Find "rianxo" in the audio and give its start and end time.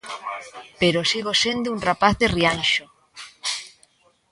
2.35-2.85